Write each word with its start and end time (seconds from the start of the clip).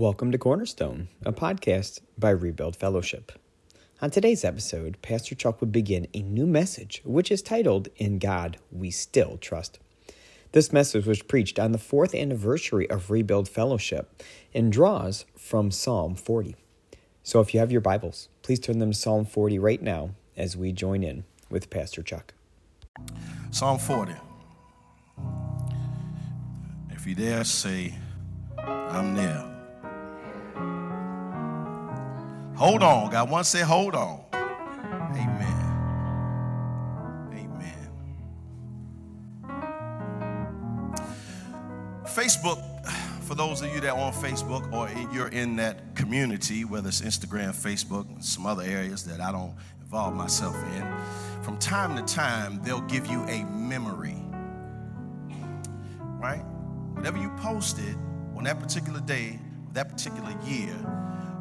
Welcome 0.00 0.32
to 0.32 0.38
Cornerstone, 0.38 1.08
a 1.26 1.30
podcast 1.30 2.00
by 2.16 2.30
Rebuild 2.30 2.74
Fellowship. 2.74 3.32
On 4.00 4.10
today's 4.10 4.46
episode, 4.46 4.96
Pastor 5.02 5.34
Chuck 5.34 5.60
would 5.60 5.72
begin 5.72 6.06
a 6.14 6.22
new 6.22 6.46
message, 6.46 7.02
which 7.04 7.30
is 7.30 7.42
titled 7.42 7.88
In 7.96 8.18
God 8.18 8.56
We 8.72 8.90
Still 8.90 9.36
Trust. 9.36 9.78
This 10.52 10.72
message 10.72 11.04
was 11.04 11.20
preached 11.20 11.58
on 11.58 11.72
the 11.72 11.78
fourth 11.78 12.14
anniversary 12.14 12.88
of 12.88 13.10
Rebuild 13.10 13.46
Fellowship 13.46 14.22
and 14.54 14.72
draws 14.72 15.26
from 15.36 15.70
Psalm 15.70 16.14
40. 16.14 16.56
So 17.22 17.40
if 17.40 17.52
you 17.52 17.60
have 17.60 17.70
your 17.70 17.82
Bibles, 17.82 18.30
please 18.40 18.58
turn 18.58 18.78
them 18.78 18.92
to 18.92 18.96
Psalm 18.96 19.26
40 19.26 19.58
right 19.58 19.82
now 19.82 20.12
as 20.34 20.56
we 20.56 20.72
join 20.72 21.02
in 21.02 21.24
with 21.50 21.68
Pastor 21.68 22.02
Chuck. 22.02 22.32
Psalm 23.50 23.78
40. 23.78 24.14
If 26.88 27.06
you 27.06 27.14
dare 27.14 27.44
say, 27.44 27.96
I'm 28.56 29.14
there. 29.14 29.49
Hold 32.60 32.82
on. 32.82 33.10
God 33.10 33.30
once 33.30 33.48
said, 33.48 33.64
hold 33.64 33.94
on. 33.94 34.20
Amen. 34.34 35.48
Amen. 37.32 37.90
Facebook, 42.04 42.62
for 43.22 43.34
those 43.34 43.62
of 43.62 43.72
you 43.74 43.80
that 43.80 43.94
are 43.94 43.98
on 43.98 44.12
Facebook 44.12 44.70
or 44.74 44.90
you're 45.10 45.28
in 45.28 45.56
that 45.56 45.94
community, 45.94 46.66
whether 46.66 46.88
it's 46.88 47.00
Instagram, 47.00 47.54
Facebook, 47.54 48.06
and 48.10 48.22
some 48.22 48.44
other 48.44 48.62
areas 48.62 49.04
that 49.04 49.22
I 49.22 49.32
don't 49.32 49.54
involve 49.80 50.14
myself 50.14 50.54
in, 50.76 50.86
from 51.40 51.56
time 51.56 51.96
to 51.96 52.02
time, 52.14 52.60
they'll 52.62 52.82
give 52.82 53.06
you 53.06 53.22
a 53.22 53.42
memory. 53.44 54.22
Right? 56.18 56.44
Whatever 56.92 57.16
you 57.16 57.30
posted 57.38 57.96
on 58.36 58.44
that 58.44 58.60
particular 58.60 59.00
day, 59.00 59.38
that 59.72 59.88
particular 59.88 60.36
year, 60.44 60.76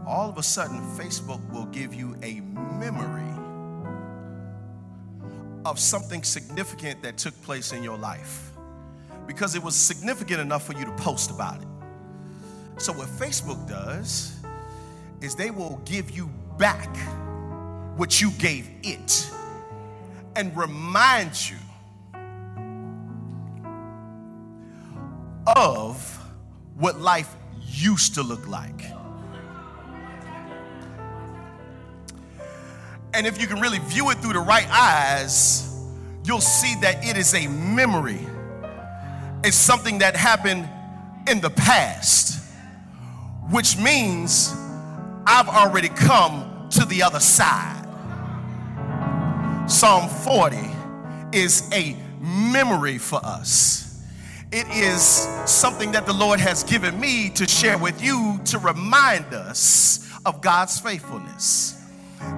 all 0.09 0.27
of 0.27 0.39
a 0.39 0.43
sudden 0.43 0.79
Facebook 0.97 1.39
will 1.51 1.67
give 1.67 1.93
you 1.93 2.15
a 2.23 2.41
memory 2.79 3.23
of 5.65 5.79
something 5.79 6.23
significant 6.23 7.03
that 7.03 7.17
took 7.17 7.39
place 7.43 7.73
in 7.73 7.83
your 7.83 7.97
life 7.97 8.51
because 9.27 9.53
it 9.53 9.61
was 9.61 9.75
significant 9.75 10.39
enough 10.39 10.65
for 10.65 10.73
you 10.73 10.83
to 10.83 10.91
post 10.93 11.29
about 11.29 11.61
it. 11.61 11.67
So, 12.77 12.91
what 12.93 13.07
Facebook 13.07 13.69
does 13.69 14.35
is 15.21 15.35
they 15.35 15.51
will 15.51 15.79
give 15.85 16.09
you 16.09 16.27
back 16.57 16.95
what 17.95 18.19
you 18.19 18.31
gave 18.31 18.67
it 18.81 19.29
and 20.35 20.55
remind 20.57 21.49
you 21.49 21.57
of 25.55 26.17
what 26.77 26.99
life 26.99 27.35
used 27.61 28.15
to 28.15 28.23
look 28.23 28.47
like. 28.47 28.98
And 33.19 33.27
if 33.27 33.41
you 33.41 33.47
can 33.47 33.59
really 33.59 33.79
view 33.79 34.11
it 34.11 34.19
through 34.19 34.31
the 34.31 34.39
right 34.39 34.69
eyes, 34.69 35.77
you'll 36.23 36.39
see 36.39 36.75
that 36.79 37.05
it 37.05 37.17
is 37.17 37.33
a 37.33 37.47
memory. 37.47 38.25
It's 39.43 39.57
something 39.57 39.97
that 39.97 40.15
happened 40.15 40.69
in 41.29 41.41
the 41.41 41.49
past, 41.49 42.41
which 43.51 43.77
means 43.77 44.55
I've 45.25 45.49
already 45.49 45.89
come 45.89 46.69
to 46.69 46.85
the 46.85 47.03
other 47.03 47.19
side. 47.19 47.85
Psalm 49.69 50.07
40 50.07 50.57
is 51.33 51.69
a 51.73 51.97
memory 52.21 52.97
for 52.97 53.19
us. 53.21 54.01
It 54.53 54.65
is 54.69 55.03
something 55.45 55.91
that 55.91 56.05
the 56.05 56.13
Lord 56.13 56.39
has 56.39 56.63
given 56.63 56.97
me 56.97 57.31
to 57.31 57.45
share 57.45 57.77
with 57.77 58.01
you 58.01 58.39
to 58.45 58.59
remind 58.59 59.33
us 59.33 60.09
of 60.25 60.39
God's 60.39 60.79
faithfulness 60.79 61.75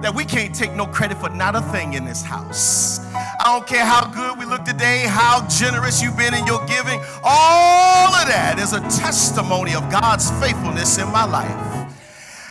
that 0.02 0.14
we 0.14 0.24
can't 0.24 0.54
take 0.54 0.74
no 0.74 0.86
credit 0.86 1.18
for 1.18 1.28
not 1.28 1.54
a 1.54 1.60
thing 1.60 1.94
in 1.94 2.04
this 2.04 2.22
house. 2.22 3.00
I 3.14 3.44
don't 3.46 3.66
care 3.66 3.84
how 3.84 4.06
good 4.06 4.38
we 4.38 4.44
look 4.44 4.64
today, 4.64 5.04
how 5.06 5.46
generous 5.48 6.02
you've 6.02 6.16
been 6.16 6.34
in 6.34 6.46
your 6.46 6.64
giving, 6.66 7.00
all 7.24 8.14
of 8.14 8.28
that 8.28 8.58
is 8.58 8.72
a 8.72 8.80
testimony 8.80 9.74
of 9.74 9.90
God's 9.90 10.30
faithfulness 10.40 10.98
in 10.98 11.08
my 11.10 11.24
life. 11.24 11.72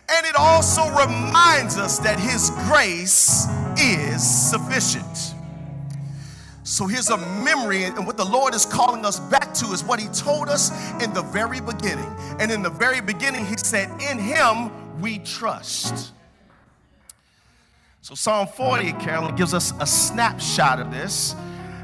And 0.10 0.26
it 0.26 0.36
also 0.36 0.90
reminds 0.90 1.78
us 1.78 2.00
that 2.00 2.20
His 2.20 2.50
grace 2.68 3.48
is 3.78 4.22
sufficient. 4.22 5.36
So 6.64 6.86
here's 6.88 7.10
a 7.10 7.18
memory, 7.44 7.84
and 7.84 8.06
what 8.06 8.18
the 8.18 8.26
Lord 8.26 8.54
is 8.54 8.66
calling 8.66 9.06
us 9.06 9.20
back 9.20 9.54
to 9.56 9.68
is 9.68 9.84
what 9.84 10.00
He 10.00 10.08
told 10.08 10.50
us 10.50 10.72
in 11.02 11.14
the 11.14 11.22
very 11.22 11.62
beginning. 11.62 12.14
And 12.40 12.52
in 12.52 12.62
the 12.62 12.70
very 12.70 13.02
beginning, 13.02 13.46
He 13.46 13.58
said, 13.58 13.90
In 14.02 14.20
Him 14.20 15.00
we 15.02 15.20
trust. 15.20 16.14
So, 18.04 18.16
Psalm 18.16 18.48
40, 18.48 18.94
Carolyn, 18.94 19.36
gives 19.36 19.54
us 19.54 19.74
a 19.80 19.86
snapshot 19.86 20.80
of 20.80 20.90
this. 20.90 21.36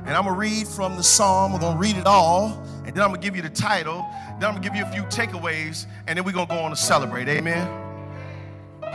And 0.03 0.15
I'm 0.15 0.23
going 0.23 0.33
to 0.33 0.39
read 0.39 0.67
from 0.67 0.95
the 0.95 1.03
psalm. 1.03 1.53
We're 1.53 1.59
going 1.59 1.75
to 1.75 1.79
read 1.79 1.95
it 1.95 2.07
all. 2.07 2.59
And 2.85 2.95
then 2.95 3.03
I'm 3.03 3.09
going 3.09 3.21
to 3.21 3.27
give 3.27 3.35
you 3.35 3.43
the 3.43 3.51
title. 3.51 4.03
Then 4.39 4.49
I'm 4.49 4.59
going 4.59 4.63
to 4.63 4.67
give 4.67 4.75
you 4.75 4.83
a 4.83 4.91
few 4.91 5.03
takeaways. 5.03 5.85
And 6.07 6.17
then 6.17 6.25
we're 6.25 6.31
going 6.31 6.47
to 6.47 6.55
go 6.55 6.59
on 6.59 6.71
to 6.71 6.75
celebrate. 6.75 7.27
Amen. 7.27 7.67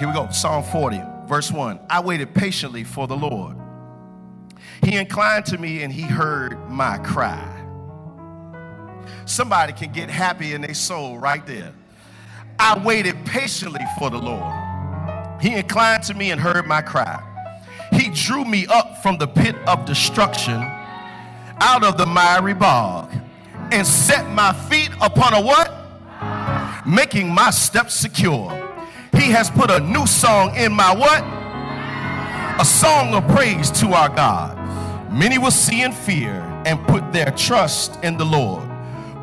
Here 0.00 0.09
we 0.09 0.15
go. 0.15 0.28
Psalm 0.33 0.65
40, 0.65 1.00
verse 1.28 1.53
1. 1.53 1.78
I 1.88 2.00
waited 2.00 2.34
patiently 2.34 2.83
for 2.83 3.06
the 3.06 3.16
Lord. 3.16 3.56
He 4.83 4.97
inclined 4.97 5.47
to 5.47 5.59
me 5.59 5.84
and 5.84 5.93
he 5.93 6.03
heard 6.03 6.59
my 6.69 6.99
cry. 6.99 7.49
Somebody 9.27 9.75
can 9.75 9.93
get 9.93 10.10
happy 10.10 10.54
in 10.54 10.60
their 10.60 10.75
soul 10.75 11.19
right 11.19 11.47
there. 11.47 11.72
I 12.59 12.83
waited 12.84 13.15
patiently 13.25 13.84
for 13.97 14.10
the 14.10 14.19
Lord. 14.19 14.61
He 15.42 15.54
inclined 15.54 16.04
to 16.04 16.14
me 16.14 16.30
and 16.30 16.41
heard 16.41 16.69
my 16.69 16.82
cry. 16.82 17.20
He 17.91 18.10
drew 18.10 18.44
me 18.44 18.64
up 18.69 19.03
from 19.03 19.19
the 19.19 19.26
pit 19.26 19.56
of 19.66 19.84
destruction, 19.84 20.54
out 21.58 21.82
of 21.82 21.98
the 21.98 22.06
miry 22.06 22.54
bog, 22.54 23.12
and 23.72 23.84
set 23.84 24.30
my 24.30 24.53
feet 24.53 24.91
upon 25.00 25.34
a 25.34 25.41
what? 25.41 26.86
Making 26.86 27.34
my 27.34 27.50
steps 27.50 27.92
secure. 27.92 28.50
He 29.16 29.32
has 29.32 29.50
put 29.50 29.69
a 29.69 29.80
new 29.80 30.06
song 30.06 30.54
in 30.54 30.72
my 30.72 30.94
what? 30.94 31.25
A 32.60 32.64
song 32.64 33.12
of 33.12 33.26
praise 33.36 33.69
to 33.80 33.94
our 33.94 34.10
God. 34.10 34.56
Many 35.12 35.38
will 35.38 35.50
see 35.50 35.82
and 35.82 35.92
fear 35.92 36.34
and 36.64 36.78
put 36.86 37.12
their 37.12 37.32
trust 37.32 37.98
in 38.04 38.16
the 38.16 38.24
Lord. 38.24 38.62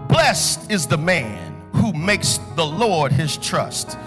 Blessed 0.09 0.69
is 0.69 0.85
the 0.85 0.97
man 0.97 1.55
who 1.71 1.93
makes 1.93 2.39
the 2.57 2.65
Lord 2.65 3.13
his 3.13 3.37
trust 3.37 3.97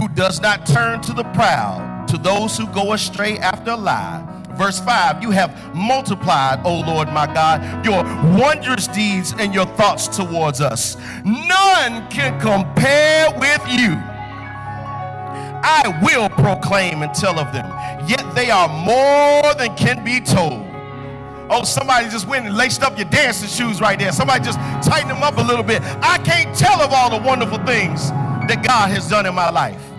who 0.00 0.08
does 0.08 0.40
not 0.40 0.64
turn 0.64 1.02
to 1.02 1.12
the 1.12 1.24
proud, 1.34 2.08
to 2.08 2.16
those 2.16 2.56
who 2.56 2.66
go 2.68 2.94
astray 2.94 3.36
after 3.36 3.72
a 3.72 3.76
lie. 3.76 4.26
Verse 4.56 4.80
5 4.80 5.22
You 5.22 5.30
have 5.30 5.74
multiplied, 5.74 6.60
O 6.64 6.80
Lord 6.80 7.08
my 7.08 7.26
God, 7.26 7.84
your 7.84 8.02
wondrous 8.38 8.86
deeds 8.86 9.34
and 9.38 9.52
your 9.52 9.66
thoughts 9.76 10.08
towards 10.08 10.62
us. 10.62 10.96
None 11.22 12.08
can 12.08 12.40
compare 12.40 13.28
with 13.38 13.60
you. 13.68 13.92
I 15.62 16.00
will 16.02 16.30
proclaim 16.30 17.02
and 17.02 17.12
tell 17.12 17.38
of 17.38 17.52
them, 17.52 17.68
yet 18.08 18.24
they 18.34 18.50
are 18.50 18.68
more 18.68 19.54
than 19.54 19.76
can 19.76 20.02
be 20.02 20.18
told. 20.20 20.66
Oh, 21.52 21.62
somebody 21.64 22.08
just 22.08 22.26
went 22.26 22.46
and 22.46 22.56
laced 22.56 22.82
up 22.82 22.96
your 22.96 23.08
dancing 23.10 23.50
shoes 23.50 23.82
right 23.82 23.98
there. 23.98 24.12
Somebody 24.12 24.44
just 24.44 24.58
tightened 24.88 25.10
them 25.10 25.22
up 25.22 25.36
a 25.36 25.42
little 25.42 25.64
bit. 25.64 25.82
I 26.00 26.16
can't 26.24 26.56
tell 26.56 26.80
of 26.80 26.90
all 26.90 27.10
the 27.10 27.22
wonderful 27.26 27.58
things 27.66 28.08
that 28.48 28.62
God 28.64 28.90
has 28.90 29.06
done 29.06 29.26
in 29.26 29.34
my 29.34 29.50
life. 29.50 29.89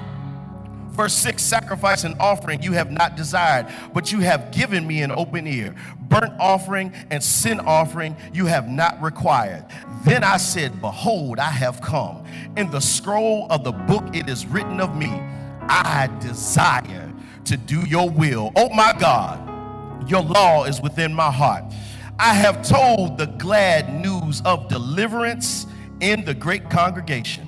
Verse 0.91 1.13
6 1.13 1.41
Sacrifice 1.41 2.03
and 2.03 2.15
offering 2.19 2.61
you 2.61 2.73
have 2.73 2.91
not 2.91 3.15
desired, 3.15 3.67
but 3.93 4.11
you 4.11 4.19
have 4.19 4.51
given 4.51 4.85
me 4.85 5.01
an 5.01 5.11
open 5.11 5.47
ear. 5.47 5.75
Burnt 5.99 6.33
offering 6.39 6.93
and 7.09 7.23
sin 7.23 7.59
offering 7.61 8.15
you 8.33 8.45
have 8.45 8.67
not 8.67 9.01
required. 9.01 9.65
Then 10.03 10.23
I 10.23 10.37
said, 10.37 10.81
Behold, 10.81 11.39
I 11.39 11.49
have 11.49 11.81
come. 11.81 12.25
In 12.57 12.69
the 12.69 12.81
scroll 12.81 13.47
of 13.49 13.63
the 13.63 13.71
book 13.71 14.03
it 14.13 14.29
is 14.29 14.45
written 14.45 14.79
of 14.79 14.95
me, 14.95 15.09
I 15.61 16.09
desire 16.19 17.11
to 17.45 17.57
do 17.57 17.81
your 17.81 18.09
will. 18.09 18.51
Oh 18.55 18.69
my 18.69 18.93
God, 18.99 20.09
your 20.09 20.21
law 20.21 20.65
is 20.65 20.81
within 20.81 21.13
my 21.13 21.31
heart. 21.31 21.63
I 22.19 22.33
have 22.33 22.61
told 22.67 23.17
the 23.17 23.25
glad 23.25 23.93
news 23.93 24.41
of 24.45 24.67
deliverance 24.67 25.65
in 26.01 26.23
the 26.25 26.33
great 26.33 26.69
congregation. 26.69 27.47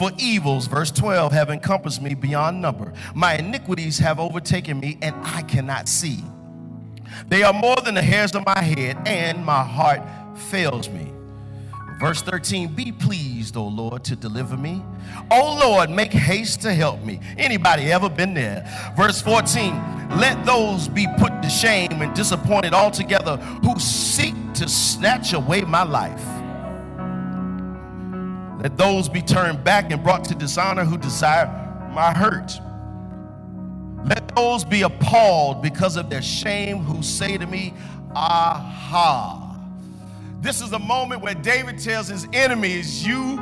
For 0.00 0.10
evils, 0.16 0.66
verse 0.66 0.90
12, 0.90 1.30
have 1.32 1.50
encompassed 1.50 2.00
me 2.00 2.14
beyond 2.14 2.62
number. 2.62 2.94
My 3.14 3.34
iniquities 3.34 3.98
have 3.98 4.18
overtaken 4.18 4.80
me, 4.80 4.96
and 5.02 5.14
I 5.22 5.42
cannot 5.42 5.90
see. 5.90 6.24
They 7.28 7.42
are 7.42 7.52
more 7.52 7.76
than 7.84 7.96
the 7.96 8.02
hairs 8.02 8.34
of 8.34 8.46
my 8.46 8.62
head, 8.62 8.96
and 9.06 9.44
my 9.44 9.62
heart 9.62 10.00
fails 10.38 10.88
me. 10.88 11.12
Verse 12.00 12.22
13, 12.22 12.74
be 12.74 12.92
pleased, 12.92 13.58
O 13.58 13.66
Lord, 13.66 14.02
to 14.04 14.16
deliver 14.16 14.56
me. 14.56 14.82
O 15.30 15.58
Lord, 15.60 15.90
make 15.90 16.14
haste 16.14 16.62
to 16.62 16.72
help 16.72 17.02
me. 17.02 17.20
Anybody 17.36 17.92
ever 17.92 18.08
been 18.08 18.32
there? 18.32 18.66
Verse 18.96 19.20
14, 19.20 20.18
let 20.18 20.46
those 20.46 20.88
be 20.88 21.08
put 21.18 21.42
to 21.42 21.50
shame 21.50 22.00
and 22.00 22.16
disappointed 22.16 22.72
altogether 22.72 23.36
who 23.36 23.78
seek 23.78 24.34
to 24.54 24.66
snatch 24.66 25.34
away 25.34 25.60
my 25.60 25.82
life. 25.82 26.39
Let 28.62 28.76
those 28.76 29.08
be 29.08 29.22
turned 29.22 29.64
back 29.64 29.90
and 29.90 30.02
brought 30.02 30.24
to 30.24 30.34
dishonor 30.34 30.84
who 30.84 30.98
desire 30.98 31.46
my 31.94 32.12
hurt. 32.12 32.60
Let 34.04 34.34
those 34.34 34.64
be 34.64 34.82
appalled 34.82 35.62
because 35.62 35.96
of 35.96 36.10
their 36.10 36.22
shame 36.22 36.78
who 36.78 37.02
say 37.02 37.38
to 37.38 37.46
me, 37.46 37.74
Aha. 38.14 39.46
This 40.40 40.60
is 40.60 40.72
a 40.72 40.78
moment 40.78 41.22
where 41.22 41.34
David 41.34 41.78
tells 41.78 42.08
his 42.08 42.26
enemies, 42.32 43.06
You 43.06 43.36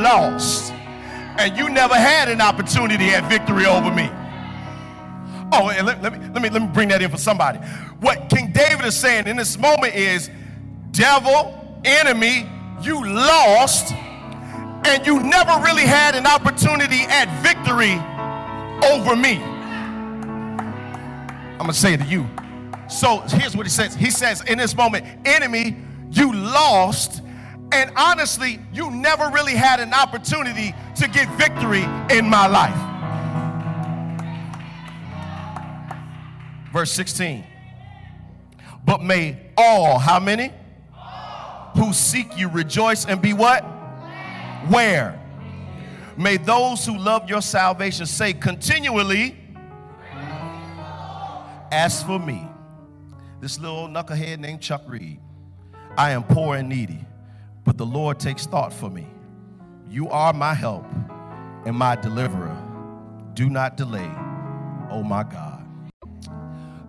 lost, 0.00 0.72
and 0.72 1.56
you 1.56 1.68
never 1.68 1.94
had 1.94 2.28
an 2.28 2.40
opportunity 2.40 3.10
at 3.10 3.28
victory 3.28 3.66
over 3.66 3.92
me. 3.92 4.08
Oh, 5.52 5.68
and 5.68 5.86
let, 5.86 6.02
let, 6.02 6.12
me, 6.12 6.18
let, 6.32 6.42
me, 6.42 6.48
let 6.48 6.62
me 6.62 6.68
bring 6.68 6.88
that 6.88 7.00
in 7.02 7.10
for 7.10 7.18
somebody. 7.18 7.58
What 8.00 8.28
King 8.28 8.50
David 8.52 8.84
is 8.86 8.96
saying 8.96 9.26
in 9.26 9.36
this 9.36 9.56
moment 9.56 9.94
is, 9.94 10.30
Devil, 10.90 11.80
enemy, 11.84 12.48
you 12.82 13.04
lost, 13.04 13.92
and 14.86 15.06
you 15.06 15.20
never 15.20 15.52
really 15.62 15.82
had 15.82 16.14
an 16.14 16.26
opportunity 16.26 17.02
at 17.08 17.28
victory 17.42 17.94
over 18.90 19.16
me. 19.16 19.42
I'm 21.52 21.58
going 21.58 21.70
to 21.70 21.74
say 21.74 21.94
it 21.94 22.00
to 22.00 22.06
you. 22.06 22.28
So 22.88 23.20
here's 23.20 23.56
what 23.56 23.64
he 23.64 23.70
says. 23.70 23.94
He 23.94 24.10
says, 24.10 24.42
in 24.42 24.58
this 24.58 24.76
moment, 24.76 25.06
enemy, 25.24 25.76
you 26.10 26.32
lost, 26.32 27.22
and 27.72 27.90
honestly, 27.96 28.60
you 28.72 28.90
never 28.90 29.30
really 29.30 29.54
had 29.54 29.80
an 29.80 29.94
opportunity 29.94 30.74
to 30.96 31.08
get 31.08 31.28
victory 31.38 31.84
in 32.16 32.28
my 32.28 32.46
life. 32.46 32.90
Verse 36.72 36.92
16. 36.92 37.44
But 38.84 39.02
may 39.02 39.38
all, 39.56 39.98
how 39.98 40.20
many? 40.20 40.52
Who 41.76 41.92
seek 41.92 42.36
you 42.36 42.48
rejoice 42.48 43.06
and 43.06 43.22
be 43.22 43.32
what? 43.32 43.64
Where? 44.68 45.20
May 46.16 46.36
those 46.36 46.86
who 46.86 46.96
love 46.96 47.28
your 47.28 47.42
salvation 47.42 48.06
say 48.06 48.32
continually, 48.32 49.36
As 51.70 52.02
for 52.04 52.18
me, 52.18 52.46
this 53.40 53.58
little 53.58 53.88
knucklehead 53.88 54.38
named 54.38 54.60
Chuck 54.60 54.82
Reed, 54.86 55.20
I 55.98 56.12
am 56.12 56.22
poor 56.22 56.56
and 56.56 56.68
needy, 56.68 57.04
but 57.64 57.76
the 57.76 57.84
Lord 57.84 58.20
takes 58.20 58.46
thought 58.46 58.72
for 58.72 58.88
me. 58.88 59.06
You 59.90 60.08
are 60.08 60.32
my 60.32 60.54
help 60.54 60.86
and 61.66 61.76
my 61.76 61.96
deliverer. 61.96 62.56
Do 63.34 63.50
not 63.50 63.76
delay, 63.76 64.10
oh 64.90 65.02
my 65.02 65.24
God. 65.24 65.66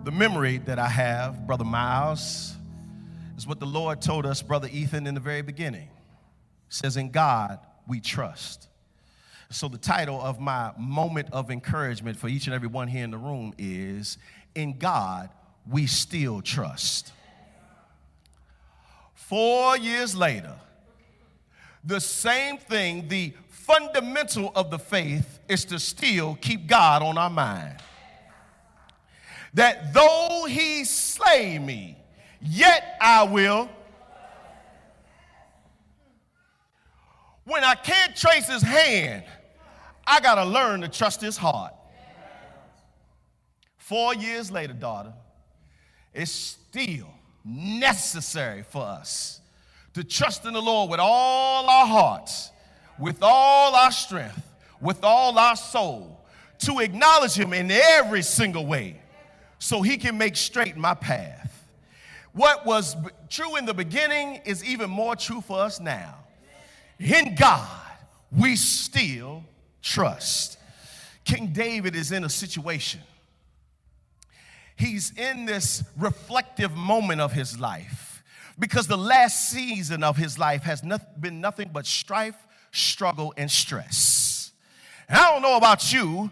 The 0.04 0.12
memory 0.12 0.58
that 0.58 0.78
I 0.78 0.88
have, 0.88 1.46
Brother 1.46 1.64
Miles, 1.64 2.54
is 3.36 3.46
what 3.46 3.58
the 3.58 3.66
Lord 3.66 4.00
told 4.00 4.24
us, 4.24 4.40
Brother 4.40 4.68
Ethan, 4.72 5.06
in 5.06 5.14
the 5.14 5.20
very 5.20 5.42
beginning. 5.42 5.88
It 6.68 6.74
says, 6.74 6.96
In 6.96 7.10
God 7.10 7.58
we 7.86 8.00
trust. 8.00 8.68
So, 9.50 9.68
the 9.68 9.78
title 9.78 10.20
of 10.20 10.40
my 10.40 10.72
moment 10.76 11.28
of 11.32 11.50
encouragement 11.50 12.18
for 12.18 12.28
each 12.28 12.46
and 12.46 12.54
every 12.54 12.68
one 12.68 12.88
here 12.88 13.04
in 13.04 13.10
the 13.10 13.18
room 13.18 13.54
is 13.58 14.18
In 14.54 14.78
God 14.78 15.30
we 15.70 15.86
still 15.86 16.42
trust. 16.42 17.12
Four 19.14 19.76
years 19.76 20.14
later, 20.14 20.54
the 21.84 22.00
same 22.00 22.58
thing, 22.58 23.08
the 23.08 23.32
fundamental 23.48 24.52
of 24.54 24.70
the 24.70 24.78
faith 24.78 25.38
is 25.48 25.64
to 25.66 25.78
still 25.78 26.36
keep 26.40 26.66
God 26.66 27.02
on 27.02 27.18
our 27.18 27.30
mind. 27.30 27.76
That 29.54 29.94
though 29.94 30.46
he 30.48 30.84
slay 30.84 31.58
me, 31.58 31.96
yet 32.40 32.96
I 33.00 33.24
will. 33.24 33.68
When 37.46 37.62
I 37.62 37.76
can't 37.76 38.14
trace 38.16 38.48
his 38.48 38.62
hand, 38.62 39.22
I 40.04 40.20
got 40.20 40.34
to 40.34 40.44
learn 40.44 40.80
to 40.80 40.88
trust 40.88 41.20
his 41.20 41.36
heart. 41.36 41.72
Four 43.78 44.14
years 44.14 44.50
later, 44.50 44.72
daughter, 44.72 45.12
it's 46.12 46.32
still 46.32 47.06
necessary 47.44 48.64
for 48.64 48.82
us 48.82 49.40
to 49.94 50.02
trust 50.02 50.44
in 50.44 50.54
the 50.54 50.60
Lord 50.60 50.90
with 50.90 50.98
all 50.98 51.68
our 51.70 51.86
hearts, 51.86 52.50
with 52.98 53.18
all 53.22 53.76
our 53.76 53.92
strength, 53.92 54.42
with 54.80 55.04
all 55.04 55.38
our 55.38 55.54
soul, 55.54 56.26
to 56.58 56.80
acknowledge 56.80 57.34
Him 57.34 57.52
in 57.52 57.70
every 57.70 58.22
single 58.22 58.66
way 58.66 59.00
so 59.60 59.82
He 59.82 59.96
can 59.96 60.18
make 60.18 60.34
straight 60.34 60.76
my 60.76 60.94
path. 60.94 61.68
What 62.32 62.66
was 62.66 62.96
true 63.30 63.54
in 63.54 63.66
the 63.66 63.74
beginning 63.74 64.40
is 64.44 64.64
even 64.64 64.90
more 64.90 65.14
true 65.14 65.40
for 65.40 65.60
us 65.60 65.78
now. 65.78 66.25
In 66.98 67.34
God, 67.34 67.68
we 68.30 68.56
still 68.56 69.44
trust. 69.82 70.58
King 71.24 71.48
David 71.52 71.94
is 71.94 72.12
in 72.12 72.24
a 72.24 72.30
situation 72.30 73.00
he's 74.76 75.12
in 75.16 75.46
this 75.46 75.82
reflective 75.96 76.76
moment 76.76 77.20
of 77.20 77.32
his 77.32 77.58
life 77.58 78.22
because 78.58 78.86
the 78.86 78.96
last 78.96 79.50
season 79.50 80.04
of 80.04 80.16
his 80.16 80.38
life 80.38 80.62
has 80.62 80.84
not, 80.84 81.20
been 81.20 81.40
nothing 81.40 81.70
but 81.72 81.86
strife, 81.86 82.36
struggle, 82.72 83.34
and 83.36 83.50
stress. 83.50 84.52
And 85.08 85.18
I 85.18 85.32
don't 85.32 85.42
know 85.42 85.56
about 85.56 85.92
you, 85.92 86.30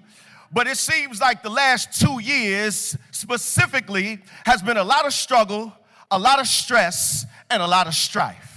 but 0.53 0.67
it 0.67 0.77
seems 0.77 1.21
like 1.21 1.43
the 1.43 1.51
last 1.51 2.01
two 2.01 2.21
years 2.21 2.97
specifically 3.11 4.21
has 4.45 4.63
been 4.63 4.77
a 4.77 4.85
lot 4.85 5.07
of 5.07 5.13
struggle, 5.13 5.73
a 6.11 6.19
lot 6.19 6.39
of 6.39 6.47
stress, 6.47 7.27
and 7.51 7.63
a 7.63 7.67
lot 7.67 7.87
of 7.87 7.95
strife. 7.95 8.54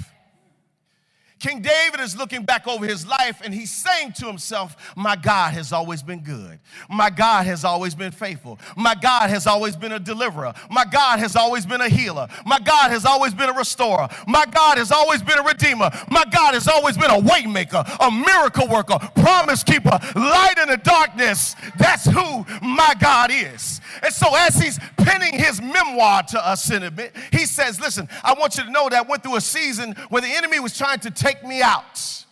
King 1.40 1.62
David 1.62 2.00
is 2.00 2.18
looking 2.18 2.44
back 2.44 2.68
over 2.68 2.86
his 2.86 3.06
life 3.06 3.42
and 3.44 3.54
he's 3.54 3.72
saying 3.72 4.14
to 4.14 4.26
himself, 4.26 4.94
My 4.96 5.16
God 5.16 5.54
has 5.54 5.72
always 5.72 6.02
been 6.02 6.22
good. 6.22 6.60
My 6.90 7.10
God 7.10 7.46
has 7.46 7.64
always 7.64 7.94
been 7.94 8.12
faithful. 8.12 8.60
My 8.76 8.96
God 8.96 9.30
has 9.30 9.46
always 9.46 9.76
been 9.76 9.92
a 9.92 10.00
deliverer. 10.00 10.54
My 10.72 10.86
God 10.86 11.20
has 11.20 11.36
always 11.36 11.66
been 11.66 11.82
a 11.82 11.90
healer. 11.90 12.28
My 12.46 12.60
God 12.60 12.90
has 12.90 13.06
always 13.06 13.34
been 13.34 13.50
a 13.50 13.54
restorer. 13.54 14.08
My 14.28 14.46
God 14.46 14.80
has 14.80 14.92
always 14.92 15.22
been 15.22 15.38
a 15.38 15.44
redeemer. 15.44 15.92
My 16.10 16.24
God 16.32 16.56
has 16.56 16.68
always 16.68 16.98
been 16.98 17.12
a 17.12 17.22
waymaker, 17.22 17.86
a 18.00 18.10
miracle 18.10 18.68
worker, 18.68 18.98
promise 19.16 19.64
keeper, 19.64 20.00
light 20.16 20.56
in 20.62 20.70
the 20.70 20.78
darkness. 20.78 21.56
That's 21.78 22.06
who 22.06 22.46
my 22.62 22.94
God 23.00 23.32
is. 23.32 23.80
And 24.02 24.14
so 24.14 24.28
as 24.36 24.56
he's 24.60 24.80
penning 24.98 25.38
his 25.40 25.62
memoir 25.62 26.24
to 26.24 26.46
us 26.46 26.72
in 26.72 26.84
a 26.84 26.92
bit, 26.92 27.16
he 27.32 27.46
says, 27.46 27.80
Listen, 27.80 28.10
I 28.24 28.34
want 28.34 28.58
you 28.58 28.64
to 28.64 28.72
know 28.72 28.90
that 28.90 29.06
I 29.06 29.08
went 29.08 29.24
through 29.24 29.36
a 29.36 29.42
season 29.42 29.94
where 30.10 30.22
the 30.22 30.28
enemy 30.28 30.60
was 30.60 30.78
trying 30.78 31.00
to 31.00 31.12
take 31.28 31.44
me 31.44 31.62
out. 31.62 32.26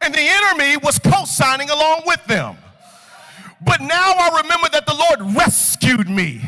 And 0.00 0.12
the 0.12 0.20
enemy 0.20 0.76
was 0.78 0.98
co 0.98 1.24
signing 1.24 1.70
along 1.70 2.02
with 2.06 2.24
them. 2.26 2.56
But 3.64 3.80
now 3.80 4.14
I 4.16 4.40
remember 4.42 4.68
that 4.72 4.86
the 4.86 4.94
Lord 4.94 5.36
rescued 5.36 6.08
me. 6.08 6.42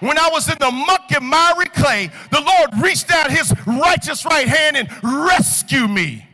When 0.00 0.18
I 0.18 0.28
was 0.32 0.48
in 0.48 0.56
the 0.58 0.70
muck 0.70 1.12
and 1.14 1.24
miry 1.26 1.66
clay, 1.66 2.10
the 2.30 2.40
Lord 2.40 2.70
reached 2.82 3.10
out 3.10 3.30
his 3.30 3.54
righteous 3.66 4.24
right 4.24 4.48
hand 4.48 4.76
and 4.76 4.88
rescued 5.02 5.90
me. 5.90 6.26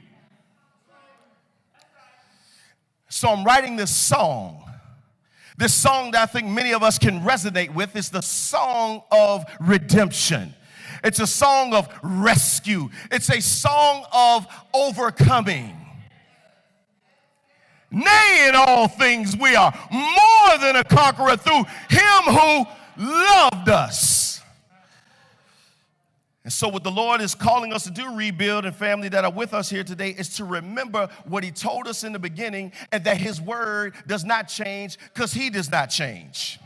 So 3.08 3.28
I'm 3.28 3.44
writing 3.44 3.76
this 3.76 3.94
song. 3.94 4.64
This 5.56 5.74
song 5.74 6.12
that 6.12 6.22
I 6.22 6.26
think 6.26 6.46
many 6.46 6.72
of 6.72 6.82
us 6.82 6.98
can 6.98 7.20
resonate 7.20 7.74
with 7.74 7.94
is 7.96 8.10
the 8.10 8.22
song 8.22 9.02
of 9.10 9.44
redemption. 9.60 10.54
It's 11.02 11.20
a 11.20 11.26
song 11.26 11.74
of 11.74 11.88
rescue. 12.02 12.90
It's 13.10 13.30
a 13.30 13.40
song 13.40 14.04
of 14.12 14.46
overcoming. 14.74 15.76
Nay, 17.90 18.46
in 18.48 18.54
all 18.54 18.86
things, 18.86 19.36
we 19.36 19.56
are 19.56 19.72
more 19.90 20.58
than 20.60 20.76
a 20.76 20.84
conqueror 20.84 21.36
through 21.36 21.64
him 21.88 22.22
who 22.26 22.64
loved 22.96 23.68
us. 23.68 24.40
And 26.42 26.52
so, 26.52 26.68
what 26.68 26.84
the 26.84 26.90
Lord 26.90 27.20
is 27.20 27.34
calling 27.34 27.72
us 27.72 27.84
to 27.84 27.90
do, 27.90 28.14
rebuild 28.14 28.64
and 28.64 28.74
family 28.74 29.08
that 29.10 29.24
are 29.24 29.30
with 29.30 29.52
us 29.52 29.68
here 29.68 29.84
today, 29.84 30.10
is 30.10 30.36
to 30.36 30.44
remember 30.44 31.08
what 31.24 31.44
He 31.44 31.50
told 31.50 31.86
us 31.86 32.02
in 32.02 32.12
the 32.12 32.18
beginning 32.18 32.72
and 32.92 33.04
that 33.04 33.18
His 33.18 33.40
word 33.40 33.94
does 34.06 34.24
not 34.24 34.48
change 34.48 34.98
because 35.12 35.32
He 35.32 35.50
does 35.50 35.70
not 35.70 35.90
change. 35.90 36.58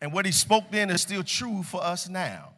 And 0.00 0.12
what 0.12 0.26
He 0.26 0.32
spoke 0.32 0.70
then 0.70 0.90
is 0.90 1.00
still 1.00 1.22
true 1.22 1.62
for 1.62 1.82
us 1.82 2.08
now. 2.08 2.53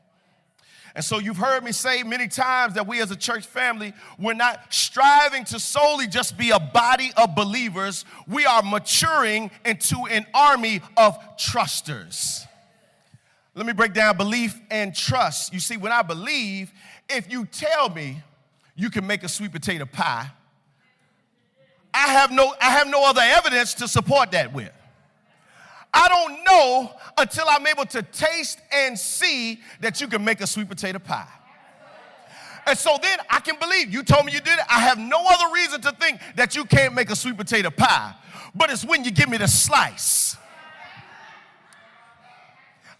And 0.97 1.05
so 1.05 1.19
you've 1.19 1.37
heard 1.37 1.63
me 1.63 1.73
say 1.73 2.03
many 2.03 2.27
times 2.27 2.73
that 2.73 2.87
we 2.87 3.03
as 3.03 3.11
a 3.11 3.17
church 3.17 3.47
family, 3.47 3.93
we're 4.19 4.33
not 4.33 4.73
striving 4.73 5.45
to 5.45 5.61
solely 5.61 6.07
just 6.07 6.39
be 6.39 6.51
a 6.51 6.59
body 6.59 7.13
of 7.19 7.35
believers. 7.35 8.07
We 8.27 8.47
are 8.47 8.63
maturing 8.63 9.51
into 9.67 10.07
an 10.11 10.25
army 10.33 10.81
of 10.97 11.19
trusters. 11.37 12.47
Let 13.55 13.67
me 13.67 13.75
break 13.75 13.93
down 13.93 14.17
belief 14.17 14.59
and 14.71 14.95
trust. 14.95 15.53
You 15.53 15.61
see, 15.61 15.77
when 15.77 15.93
I 15.93 16.01
believe, 16.01 16.73
if 17.11 17.31
you 17.31 17.45
tell 17.45 17.91
me 17.91 18.23
you 18.75 18.89
can 18.89 19.07
make 19.07 19.23
a 19.23 19.29
sweet 19.29 19.53
potato 19.53 19.85
pie, 19.85 20.31
I 21.93 22.09
have 22.09 22.31
no, 22.31 22.55
I 22.59 22.71
have 22.71 22.89
no 22.89 23.05
other 23.05 23.23
evidence 23.23 23.75
to 23.75 23.89
support 23.89 24.31
that 24.31 24.55
with. 24.55 24.73
I 25.97 26.09
don't 26.09 26.45
know 26.45 26.93
until 27.17 27.47
I'm 27.49 27.67
able 27.67 27.87
to 27.87 28.03
taste 28.03 28.61
and 28.71 28.99
see 28.99 29.63
that 29.81 29.99
you 29.99 30.09
can 30.09 30.23
make 30.23 30.43
a 30.43 30.47
sweet 30.47 30.69
potato 30.69 30.99
pie. 30.99 31.27
And 32.67 32.77
so 32.77 32.99
then 33.01 33.19
I 33.31 33.41
can 33.41 33.59
believe 33.59 33.91
you 33.91 34.03
told 34.03 34.27
me 34.27 34.33
you 34.33 34.41
did 34.41 34.59
it. 34.59 34.65
I 34.69 34.81
have 34.81 34.99
no 34.99 35.25
other 35.27 35.55
reason 35.55 35.81
to 35.81 35.93
think 35.93 36.21
that 36.35 36.55
you 36.55 36.67
can't 36.67 36.95
make 36.95 37.11
a 37.11 37.17
sweet 37.17 37.39
potato 37.39 37.71
pie. 37.71 38.15
But 38.55 38.71
it's 38.71 38.85
when 38.85 39.05
you 39.05 39.11
give 39.11 39.31
me 39.31 39.39
the 39.39 39.49
slice. 39.49 40.37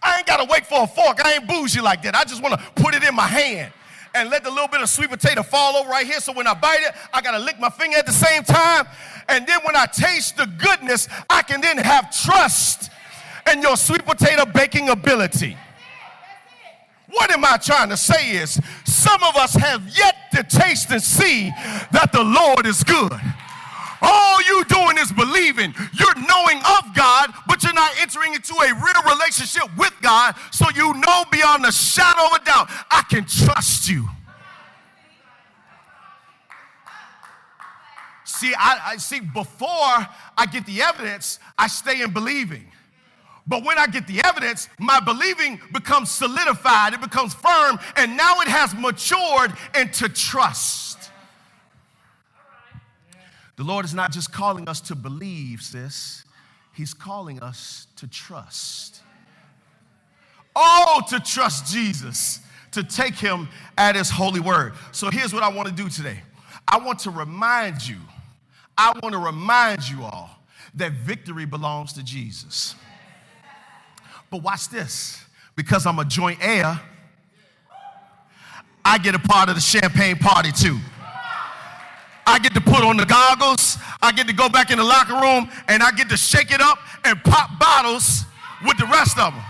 I 0.01 0.17
ain't 0.17 0.25
got 0.25 0.37
to 0.37 0.47
wait 0.49 0.65
for 0.65 0.83
a 0.83 0.87
fork. 0.87 1.23
I 1.23 1.33
ain't 1.33 1.47
bougie 1.47 1.81
like 1.81 2.01
that. 2.01 2.15
I 2.15 2.23
just 2.23 2.41
want 2.41 2.59
to 2.59 2.81
put 2.81 2.95
it 2.95 3.03
in 3.03 3.13
my 3.13 3.27
hand 3.27 3.71
and 4.13 4.29
let 4.29 4.43
the 4.43 4.49
little 4.49 4.67
bit 4.67 4.81
of 4.81 4.89
sweet 4.89 5.09
potato 5.09 5.43
fall 5.43 5.75
over 5.75 5.89
right 5.89 6.05
here. 6.05 6.19
So 6.19 6.33
when 6.33 6.47
I 6.47 6.53
bite 6.53 6.81
it, 6.81 6.93
I 7.13 7.21
got 7.21 7.31
to 7.31 7.39
lick 7.39 7.59
my 7.59 7.69
finger 7.69 7.97
at 7.97 8.05
the 8.05 8.11
same 8.11 8.43
time. 8.43 8.85
And 9.29 9.45
then 9.47 9.59
when 9.63 9.75
I 9.75 9.85
taste 9.85 10.37
the 10.37 10.45
goodness, 10.45 11.07
I 11.29 11.41
can 11.41 11.61
then 11.61 11.77
have 11.77 12.11
trust 12.23 12.91
in 13.51 13.61
your 13.61 13.77
sweet 13.77 14.05
potato 14.05 14.45
baking 14.45 14.89
ability. 14.89 15.57
What 17.09 17.31
am 17.31 17.45
I 17.45 17.57
trying 17.57 17.89
to 17.89 17.97
say 17.97 18.31
is 18.31 18.59
some 18.85 19.23
of 19.23 19.35
us 19.37 19.53
have 19.53 19.87
yet 19.97 20.15
to 20.33 20.43
taste 20.43 20.91
and 20.91 21.01
see 21.01 21.49
that 21.91 22.11
the 22.11 22.23
Lord 22.23 22.65
is 22.65 22.83
good. 22.83 23.13
All 24.01 24.41
you 24.43 24.63
doing 24.65 24.97
is 24.97 25.11
believing. 25.11 25.73
You're 25.93 26.15
knowing 26.27 26.57
of 26.57 26.95
God, 26.95 27.33
but 27.47 27.63
you're 27.63 27.73
not 27.73 27.91
entering 27.99 28.33
into 28.33 28.53
a 28.53 28.73
real 28.73 29.15
relationship 29.15 29.63
with 29.77 29.93
God. 30.01 30.35
So 30.51 30.65
you 30.75 30.93
know 30.93 31.23
beyond 31.31 31.65
a 31.65 31.71
shadow 31.71 32.35
of 32.35 32.41
a 32.41 32.45
doubt, 32.45 32.69
I 32.91 33.03
can 33.09 33.25
trust 33.25 33.89
you. 33.89 34.07
See, 38.23 38.53
I, 38.53 38.79
I 38.85 38.97
see 38.97 39.19
before 39.19 39.67
I 39.69 40.45
get 40.51 40.65
the 40.65 40.81
evidence, 40.81 41.39
I 41.57 41.67
stay 41.67 42.01
in 42.01 42.11
believing. 42.11 42.65
But 43.47 43.63
when 43.63 43.79
I 43.79 43.87
get 43.87 44.05
the 44.05 44.21
evidence, 44.23 44.67
my 44.77 44.99
believing 44.99 45.59
becomes 45.71 46.11
solidified, 46.11 46.93
it 46.93 47.01
becomes 47.01 47.33
firm, 47.33 47.79
and 47.95 48.17
now 48.17 48.41
it 48.41 48.47
has 48.49 48.75
matured 48.75 49.53
into 49.73 50.09
trust. 50.09 51.11
The 53.57 53.63
Lord 53.63 53.85
is 53.85 53.93
not 53.93 54.11
just 54.11 54.31
calling 54.31 54.69
us 54.69 54.79
to 54.81 54.95
believe, 54.95 55.61
sis, 55.61 56.23
He's 56.73 56.93
calling 56.93 57.41
us 57.41 57.87
to 57.97 58.07
trust. 58.07 59.01
Oh, 60.55 61.01
to 61.09 61.19
trust 61.19 61.71
Jesus, 61.71 62.39
to 62.71 62.83
take 62.83 63.15
Him 63.15 63.49
at 63.77 63.95
His 63.95 64.11
holy 64.11 64.39
word. 64.39 64.73
So 64.91 65.09
here's 65.09 65.33
what 65.33 65.41
I 65.41 65.49
want 65.49 65.67
to 65.67 65.73
do 65.73 65.89
today 65.89 66.21
I 66.67 66.77
want 66.77 66.99
to 66.99 67.09
remind 67.09 67.85
you, 67.85 67.97
I 68.77 68.93
want 69.01 69.13
to 69.13 69.19
remind 69.19 69.89
you 69.89 70.03
all 70.03 70.29
that 70.75 70.91
victory 70.91 71.45
belongs 71.45 71.93
to 71.93 72.03
Jesus. 72.03 72.75
But 74.29 74.43
watch 74.43 74.69
this 74.69 75.23
because 75.55 75.87
I'm 75.87 75.97
a 75.97 76.05
joint 76.05 76.37
heir, 76.41 76.79
I 78.85 78.99
get 78.99 79.15
a 79.15 79.19
part 79.19 79.49
of 79.49 79.55
the 79.55 79.61
champagne 79.61 80.17
party 80.17 80.51
too. 80.51 80.77
I 82.27 82.39
get 82.39 82.53
to 82.55 82.61
put 82.61 82.83
on 82.83 82.97
the 82.97 83.05
goggles. 83.05 83.77
I 84.01 84.11
get 84.11 84.27
to 84.27 84.33
go 84.33 84.49
back 84.49 84.69
in 84.69 84.77
the 84.77 84.83
locker 84.83 85.13
room 85.13 85.49
and 85.69 85.81
I 85.81 85.91
get 85.91 86.09
to 86.09 86.17
shake 86.17 86.51
it 86.51 86.59
up 86.59 86.77
and 87.05 87.23
pop 87.23 87.57
bottles 87.57 88.25
with 88.65 88.77
the 88.77 88.85
rest 88.85 89.17
of 89.17 89.33
them. 89.33 89.43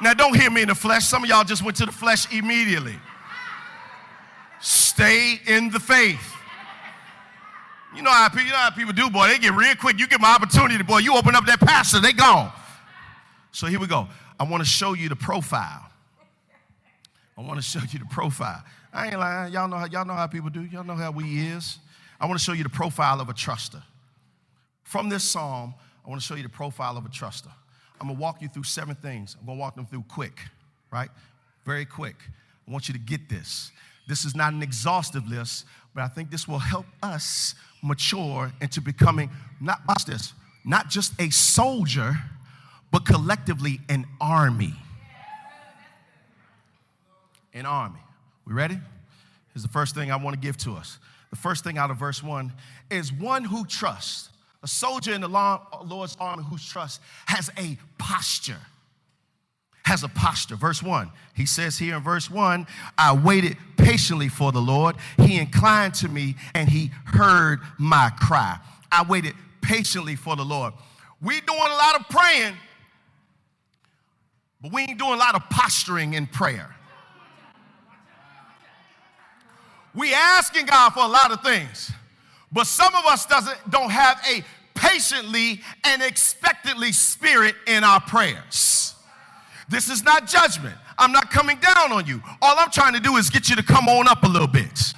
Now, 0.00 0.14
don't 0.14 0.34
hear 0.34 0.50
me 0.50 0.62
in 0.62 0.68
the 0.68 0.74
flesh. 0.74 1.04
Some 1.04 1.22
of 1.22 1.28
y'all 1.28 1.44
just 1.44 1.62
went 1.62 1.76
to 1.76 1.86
the 1.86 1.92
flesh 1.92 2.32
immediately. 2.32 2.98
Stay 4.60 5.38
in 5.46 5.70
the 5.70 5.78
faith. 5.78 6.34
You 7.94 8.02
know 8.02 8.10
how, 8.10 8.28
you 8.34 8.50
know 8.50 8.56
how 8.56 8.70
people 8.70 8.94
do, 8.94 9.10
boy. 9.10 9.28
They 9.28 9.38
get 9.38 9.52
real 9.52 9.76
quick. 9.76 9.98
You 10.00 10.08
get 10.08 10.20
my 10.20 10.34
opportunity, 10.34 10.82
boy. 10.82 10.98
You 10.98 11.14
open 11.16 11.36
up 11.36 11.44
that 11.44 11.60
pastor, 11.60 12.00
they 12.00 12.12
gone. 12.12 12.50
So 13.52 13.66
here 13.66 13.78
we 13.78 13.86
go. 13.86 14.08
I 14.40 14.44
want 14.44 14.62
to 14.62 14.68
show 14.68 14.94
you 14.94 15.10
the 15.10 15.16
profile. 15.16 15.86
I 17.36 17.42
want 17.42 17.56
to 17.56 17.62
show 17.62 17.80
you 17.90 17.98
the 17.98 18.06
profile. 18.06 18.64
I 18.92 19.08
ain't 19.08 19.18
lying. 19.18 19.52
Y'all 19.52 19.68
know 19.68 19.76
how 19.76 19.86
y'all 19.86 20.04
know 20.04 20.14
how 20.14 20.26
people 20.26 20.50
do. 20.50 20.62
Y'all 20.62 20.84
know 20.84 20.94
how 20.94 21.10
we 21.10 21.38
is. 21.48 21.78
I 22.20 22.26
want 22.26 22.38
to 22.38 22.44
show 22.44 22.52
you 22.52 22.62
the 22.62 22.68
profile 22.68 23.20
of 23.20 23.28
a 23.28 23.34
truster. 23.34 23.82
From 24.84 25.08
this 25.08 25.24
psalm, 25.24 25.74
I 26.04 26.08
want 26.08 26.20
to 26.20 26.26
show 26.26 26.34
you 26.34 26.42
the 26.42 26.48
profile 26.48 26.96
of 26.96 27.04
a 27.04 27.08
truster. 27.08 27.50
I'm 28.00 28.08
going 28.08 28.16
to 28.16 28.22
walk 28.22 28.42
you 28.42 28.48
through 28.48 28.64
seven 28.64 28.94
things. 28.94 29.36
I'm 29.38 29.46
going 29.46 29.58
to 29.58 29.60
walk 29.60 29.76
them 29.76 29.86
through 29.86 30.04
quick, 30.08 30.40
right? 30.92 31.08
Very 31.64 31.84
quick. 31.84 32.16
I 32.68 32.70
want 32.70 32.88
you 32.88 32.94
to 32.94 33.00
get 33.00 33.28
this. 33.28 33.70
This 34.06 34.24
is 34.24 34.34
not 34.34 34.52
an 34.52 34.62
exhaustive 34.62 35.26
list, 35.26 35.64
but 35.94 36.02
I 36.02 36.08
think 36.08 36.30
this 36.30 36.46
will 36.46 36.58
help 36.58 36.86
us 37.02 37.54
mature 37.82 38.52
into 38.60 38.80
becoming 38.80 39.30
not 39.60 39.80
watch 39.88 40.04
this, 40.04 40.32
not 40.64 40.88
just 40.90 41.12
a 41.20 41.30
soldier, 41.30 42.14
but 42.90 43.06
collectively 43.06 43.80
an 43.88 44.06
army. 44.20 44.74
An 47.52 47.66
army. 47.66 48.00
We 48.46 48.52
ready? 48.52 48.78
Here's 49.52 49.62
the 49.62 49.68
first 49.68 49.94
thing 49.94 50.10
I 50.10 50.16
want 50.16 50.34
to 50.34 50.40
give 50.40 50.56
to 50.58 50.74
us. 50.74 50.98
The 51.34 51.40
first 51.40 51.64
thing 51.64 51.78
out 51.78 51.90
of 51.90 51.96
verse 51.96 52.22
one 52.22 52.52
is 52.90 53.12
one 53.12 53.42
who 53.42 53.66
trusts. 53.66 54.28
A 54.62 54.68
soldier 54.68 55.12
in 55.14 55.20
the 55.20 55.26
Lord's 55.84 56.16
army 56.20 56.44
who 56.48 56.56
trusts 56.56 57.00
has 57.26 57.50
a 57.58 57.76
posture. 57.98 58.60
Has 59.84 60.04
a 60.04 60.08
posture. 60.08 60.54
Verse 60.54 60.80
1, 60.80 61.10
he 61.34 61.44
says 61.44 61.76
here 61.76 61.96
in 61.96 62.04
verse 62.04 62.30
1, 62.30 62.68
I 62.96 63.16
waited 63.16 63.56
patiently 63.76 64.28
for 64.28 64.52
the 64.52 64.60
Lord. 64.60 64.94
He 65.18 65.36
inclined 65.36 65.94
to 65.94 66.08
me 66.08 66.36
and 66.54 66.68
he 66.68 66.92
heard 67.04 67.58
my 67.78 68.10
cry. 68.20 68.56
I 68.92 69.02
waited 69.02 69.34
patiently 69.60 70.14
for 70.14 70.36
the 70.36 70.44
Lord. 70.44 70.72
We 71.20 71.40
doing 71.40 71.58
a 71.58 71.76
lot 71.76 71.98
of 71.98 72.08
praying, 72.08 72.54
but 74.62 74.72
we 74.72 74.82
ain't 74.82 75.00
doing 75.00 75.14
a 75.14 75.16
lot 75.16 75.34
of 75.34 75.42
posturing 75.50 76.14
in 76.14 76.28
prayer. 76.28 76.73
We 79.94 80.12
asking 80.12 80.66
God 80.66 80.90
for 80.90 81.04
a 81.04 81.08
lot 81.08 81.30
of 81.30 81.42
things, 81.42 81.92
but 82.52 82.66
some 82.66 82.94
of 82.94 83.04
us 83.06 83.26
doesn't 83.26 83.70
don't 83.70 83.90
have 83.90 84.20
a 84.28 84.42
patiently 84.74 85.60
and 85.84 86.02
expectantly 86.02 86.92
spirit 86.92 87.54
in 87.66 87.84
our 87.84 88.00
prayers. 88.00 88.94
This 89.68 89.88
is 89.88 90.04
not 90.04 90.26
judgment. 90.26 90.74
I'm 90.98 91.12
not 91.12 91.30
coming 91.30 91.58
down 91.58 91.92
on 91.92 92.06
you. 92.06 92.20
All 92.42 92.56
I'm 92.58 92.70
trying 92.70 92.92
to 92.94 93.00
do 93.00 93.16
is 93.16 93.30
get 93.30 93.48
you 93.48 93.56
to 93.56 93.62
come 93.62 93.88
on 93.88 94.08
up 94.08 94.22
a 94.24 94.28
little 94.28 94.48
bit. 94.48 94.94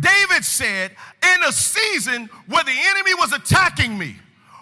David 0.00 0.44
said, 0.44 0.90
in 1.22 1.44
a 1.46 1.52
season 1.52 2.28
where 2.48 2.64
the 2.64 2.74
enemy 2.88 3.14
was 3.14 3.32
attacking 3.32 3.96
me, 3.96 4.16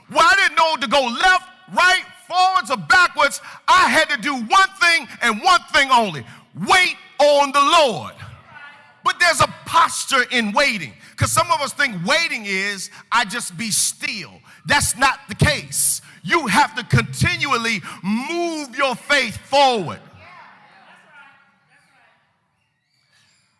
where 0.09 0.25
I 0.25 0.35
didn't 0.37 0.57
know 0.57 0.77
to 0.77 0.89
go 0.89 1.05
left, 1.07 1.49
right, 1.75 2.05
forwards, 2.29 2.71
or 2.71 2.77
backwards, 2.77 3.41
I 3.67 3.89
had 3.89 4.11
to 4.11 4.19
do 4.19 4.35
one 4.35 4.69
thing 4.81 5.09
and 5.23 5.43
one 5.43 5.61
thing 5.73 5.91
only 5.91 6.25
wait 6.69 6.97
on 7.19 7.51
the 7.53 7.61
Lord. 7.61 8.13
But 9.05 9.19
there's 9.19 9.41
a 9.41 9.49
posture 9.67 10.25
in 10.31 10.53
waiting. 10.53 10.93
Because 11.11 11.33
some 11.33 11.51
of 11.51 11.61
us 11.61 11.73
think 11.73 12.05
waiting 12.07 12.45
is 12.47 12.91
I 13.11 13.25
just 13.25 13.57
be 13.57 13.71
still. 13.71 14.33
That's 14.67 14.97
not 14.97 15.19
the 15.29 15.35
case. 15.35 16.01
You 16.23 16.47
have 16.47 16.75
to 16.77 16.85
continually 16.85 17.81
move 18.03 18.77
your 18.77 18.95
faith 18.95 19.37
forward. 19.37 20.01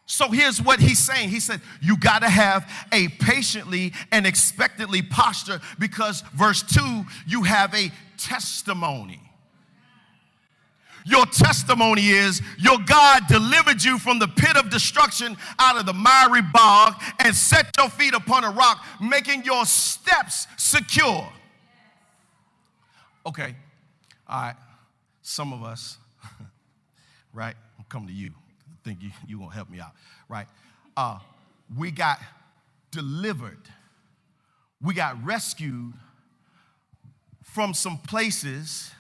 So 0.07 0.29
here's 0.29 0.61
what 0.61 0.79
he's 0.79 0.99
saying. 0.99 1.31
He 1.31 1.41
said, 1.41 1.63
You 1.81 1.97
got 1.97 2.21
to 2.21 2.29
have 2.29 2.71
a 2.93 3.09
patiently 3.09 3.95
and 4.13 4.27
expectantly 4.27 5.01
posture 5.01 5.61
because, 5.79 6.21
verse 6.35 6.63
2, 6.63 7.05
you 7.27 7.45
have 7.45 7.75
a 7.75 7.91
testimony. 8.19 9.21
Your 11.05 11.27
testimony 11.27 12.09
is 12.09 12.41
your 12.59 12.79
God 12.79 13.27
delivered 13.29 13.83
you 13.83 13.99
from 13.99 14.19
the 14.19 14.29
pit 14.29 14.57
of 14.57 14.71
destruction 14.71 15.37
out 15.59 15.79
of 15.79 15.87
the 15.87 15.93
miry 15.93 16.43
bog 16.43 16.95
and 17.19 17.35
set 17.35 17.71
your 17.79 17.89
feet 17.89 18.15
upon 18.15 18.45
a 18.45 18.51
rock, 18.51 18.85
making 19.01 19.45
your 19.45 19.65
steps 19.67 20.47
secure. 20.57 21.29
Okay, 23.27 23.55
all 24.29 24.43
right. 24.43 24.57
Some 25.23 25.53
of 25.53 25.63
us, 25.63 25.99
right? 27.33 27.55
I'm 27.79 27.85
coming 27.89 28.09
to 28.09 28.15
you. 28.15 28.31
I 28.31 28.85
think 28.85 29.03
you 29.03 29.11
you 29.27 29.39
gonna 29.39 29.53
help 29.53 29.71
me 29.71 29.81
out, 29.81 29.93
right? 30.29 30.47
Uh, 30.97 31.19
we 31.77 31.91
got 31.91 32.19
delivered. 32.91 33.61
We 34.81 34.95
got 34.95 35.23
rescued 35.25 35.93
from 37.45 37.75
some 37.75 37.99
places 37.99 38.91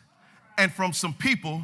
and 0.56 0.72
from 0.72 0.92
some 0.92 1.14
people 1.14 1.62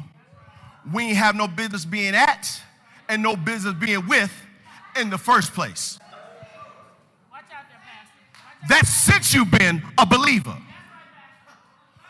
we 0.93 1.05
ain't 1.05 1.17
have 1.17 1.35
no 1.35 1.47
business 1.47 1.85
being 1.85 2.15
at 2.15 2.61
and 3.07 3.21
no 3.21 3.35
business 3.35 3.73
being 3.73 4.07
with 4.07 4.31
in 4.99 5.09
the 5.09 5.17
first 5.17 5.53
place. 5.53 5.99
That's 8.67 8.89
since 8.89 9.33
you've 9.33 9.51
been 9.51 9.81
a 9.97 10.05
believer. 10.05 10.55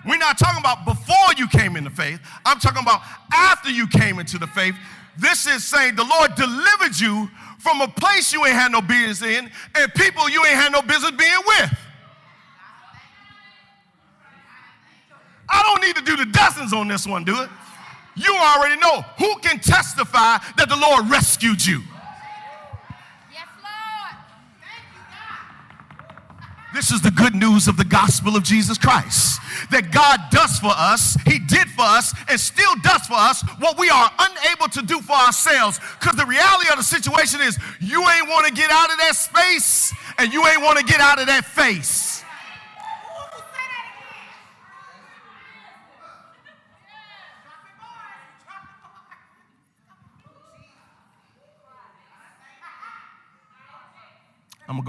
We're 0.06 0.18
not 0.18 0.38
talking 0.38 0.60
about 0.60 0.86
before 0.86 1.34
you 1.38 1.48
came 1.48 1.76
into 1.76 1.90
faith. 1.90 2.20
I'm 2.46 2.60
talking 2.60 2.82
about 2.82 3.02
after 3.32 3.70
you 3.70 3.88
came 3.88 4.20
into 4.20 4.38
the 4.38 4.48
faith. 4.48 4.76
This 5.18 5.46
is 5.46 5.64
saying 5.64 5.96
the 5.96 6.06
Lord 6.06 6.36
delivered 6.36 6.98
you 7.00 7.30
from 7.60 7.82
a 7.82 7.88
place 7.88 8.32
you 8.32 8.46
ain't 8.46 8.56
had 8.56 8.72
no 8.72 8.82
business 8.82 9.22
in 9.22 9.52
and 9.76 9.94
people 9.94 10.30
you 10.30 10.44
ain't 10.46 10.56
had 10.56 10.72
no 10.72 10.82
business 10.82 11.12
being 11.12 11.42
with. 11.46 11.74
I 15.50 15.64
don't 15.64 15.82
need 15.82 15.96
to 15.98 16.02
do 16.02 16.16
the 16.16 16.32
dozens 16.32 16.74
on 16.74 16.88
this 16.88 17.06
one, 17.06 17.24
do 17.26 17.42
it? 17.42 17.50
You 18.16 18.36
already 18.36 18.80
know 18.80 19.02
who 19.18 19.38
can 19.40 19.60
testify 19.60 20.38
that 20.58 20.68
the 20.68 20.76
Lord 20.76 21.10
rescued 21.10 21.66
you. 21.66 21.82
Yes, 23.32 23.48
Lord. 23.62 24.16
You, 24.62 25.20
This 26.74 26.92
is 26.92 27.02
the 27.02 27.12
good 27.12 27.36
news 27.36 27.68
of 27.68 27.78
the 27.78 27.86
gospel 27.86 28.36
of 28.36 28.44
Jesus 28.44 28.78
Christ. 28.78 29.40
That 29.72 29.92
God 29.92 30.20
does 30.32 30.58
for 30.60 30.72
us, 30.72 31.18
He 31.26 31.40
did 31.40 31.70
for 31.70 31.84
us, 31.84 32.14
and 32.30 32.40
still 32.40 32.76
does 32.82 33.06
for 33.08 33.16
us 33.16 33.42
what 33.60 33.78
we 33.78 33.90
are 33.90 34.12
unable 34.18 34.68
to 34.70 34.82
do 34.82 35.00
for 35.02 35.14
ourselves. 35.14 35.80
Because 36.00 36.16
the 36.16 36.26
reality 36.26 36.70
of 36.72 36.78
the 36.78 36.84
situation 36.84 37.42
is 37.42 37.58
you 37.80 38.02
ain't 38.02 38.28
want 38.28 38.48
to 38.48 38.54
get 38.54 38.72
out 38.72 38.92
of 38.92 38.98
that 38.98 39.16
space 39.16 39.94
and 40.18 40.34
you 40.34 40.46
ain't 40.48 40.62
want 40.62 40.80
to 40.80 40.86
get 40.86 41.00
out 41.00 41.20
of 41.20 41.28
that 41.28 41.46
face. 41.46 42.09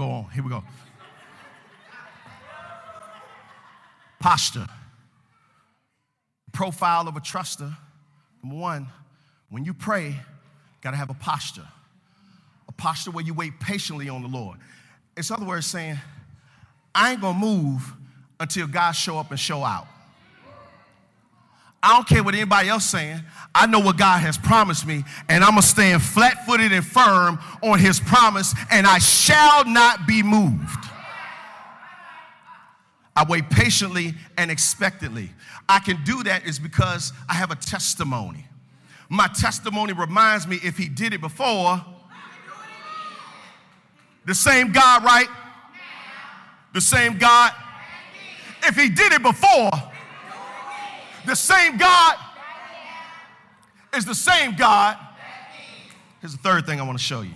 Go 0.01 0.09
on. 0.09 0.29
Here 0.31 0.41
we 0.43 0.49
go. 0.49 0.63
Posture. 4.19 4.67
Profile 6.51 7.07
of 7.07 7.15
a 7.15 7.19
truster. 7.19 7.75
Number 8.41 8.57
one, 8.57 8.87
when 9.49 9.63
you 9.63 9.75
pray, 9.75 10.15
got 10.81 10.91
to 10.91 10.97
have 10.97 11.11
a 11.11 11.13
posture. 11.13 11.67
A 12.67 12.71
posture 12.71 13.11
where 13.11 13.23
you 13.23 13.35
wait 13.35 13.59
patiently 13.59 14.09
on 14.09 14.23
the 14.23 14.27
Lord. 14.27 14.57
It's 15.15 15.29
other 15.29 15.45
words 15.45 15.67
saying, 15.67 15.99
I 16.95 17.11
ain't 17.11 17.21
gonna 17.21 17.37
move 17.37 17.93
until 18.39 18.65
God 18.65 18.93
show 18.93 19.19
up 19.19 19.29
and 19.29 19.39
show 19.39 19.63
out. 19.63 19.87
I 21.83 21.95
don't 21.95 22.07
care 22.07 22.23
what 22.23 22.35
anybody 22.35 22.69
else 22.69 22.85
saying. 22.85 23.21
I 23.55 23.65
know 23.65 23.79
what 23.79 23.97
God 23.97 24.19
has 24.19 24.37
promised 24.37 24.85
me, 24.85 25.03
and 25.27 25.43
I'm 25.43 25.51
gonna 25.51 25.61
stand 25.63 26.01
flat-footed 26.01 26.71
and 26.71 26.85
firm 26.85 27.39
on 27.61 27.79
His 27.79 27.99
promise, 27.99 28.53
and 28.69 28.85
I 28.85 28.99
shall 28.99 29.65
not 29.65 30.05
be 30.07 30.21
moved. 30.23 30.85
I 33.15 33.25
wait 33.27 33.49
patiently 33.49 34.13
and 34.37 34.49
expectantly. 34.49 35.31
I 35.67 35.79
can 35.79 36.01
do 36.03 36.23
that 36.23 36.45
is 36.45 36.59
because 36.59 37.13
I 37.29 37.33
have 37.33 37.51
a 37.51 37.55
testimony. 37.55 38.45
My 39.09 39.27
testimony 39.27 39.91
reminds 39.91 40.47
me 40.47 40.59
if 40.63 40.77
he 40.77 40.87
did 40.87 41.13
it 41.13 41.19
before, 41.19 41.83
the 44.25 44.33
same 44.33 44.71
God, 44.71 45.03
right? 45.03 45.27
The 46.73 46.79
same 46.79 47.17
God. 47.17 47.51
If 48.63 48.75
he 48.75 48.87
did 48.89 49.11
it 49.11 49.21
before, 49.21 49.71
the 51.25 51.35
same 51.35 51.77
God 51.77 52.15
is 53.95 54.05
the 54.05 54.15
same 54.15 54.55
God. 54.55 54.97
Here's 56.21 56.33
the 56.33 56.41
third 56.41 56.65
thing 56.65 56.79
I 56.79 56.83
want 56.83 56.97
to 56.97 57.03
show 57.03 57.21
you. 57.21 57.33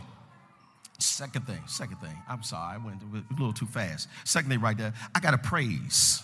Second 1.00 1.45
thing, 1.45 1.62
second 1.67 1.98
thing. 1.98 2.15
I'm 2.28 2.43
sorry, 2.43 2.76
I 2.76 2.78
went 2.78 3.02
a 3.02 3.34
little 3.34 3.54
too 3.54 3.65
fast. 3.65 4.08
Second 4.24 4.50
thing, 4.50 4.62
right 4.62 4.78
there, 4.78 4.93
I 5.13 5.19
got 5.19 5.32
to 5.32 5.38
praise. 5.38 6.24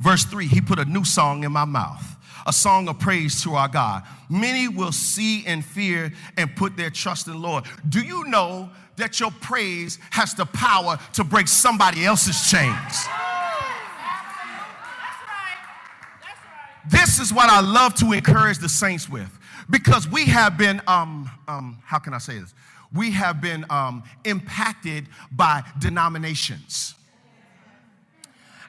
Verse 0.00 0.24
three, 0.24 0.46
he 0.46 0.60
put 0.60 0.78
a 0.78 0.84
new 0.84 1.04
song 1.04 1.44
in 1.44 1.52
my 1.52 1.64
mouth, 1.64 2.04
a 2.46 2.52
song 2.52 2.88
of 2.88 2.98
praise 2.98 3.42
to 3.44 3.54
our 3.54 3.68
God. 3.68 4.02
Many 4.28 4.68
will 4.68 4.92
see 4.92 5.46
and 5.46 5.64
fear 5.64 6.12
and 6.36 6.54
put 6.56 6.76
their 6.76 6.90
trust 6.90 7.26
in 7.26 7.34
the 7.34 7.38
Lord. 7.38 7.64
Do 7.88 8.00
you 8.00 8.24
know 8.24 8.70
that 8.96 9.20
your 9.20 9.30
praise 9.30 9.98
has 10.10 10.34
the 10.34 10.44
power 10.46 10.98
to 11.14 11.24
break 11.24 11.48
somebody 11.48 12.04
else's 12.04 12.50
chains? 12.50 13.06
This 16.90 17.18
is 17.18 17.32
what 17.32 17.50
I 17.50 17.60
love 17.60 17.94
to 17.96 18.12
encourage 18.12 18.58
the 18.58 18.68
saints 18.68 19.08
with 19.08 19.38
because 19.70 20.08
we 20.08 20.26
have 20.26 20.56
been, 20.56 20.80
um, 20.86 21.30
um, 21.46 21.78
how 21.84 21.98
can 21.98 22.14
I 22.14 22.18
say 22.18 22.38
this? 22.38 22.54
we 22.92 23.10
have 23.10 23.40
been 23.40 23.64
um, 23.70 24.02
impacted 24.24 25.06
by 25.32 25.62
denominations. 25.78 26.94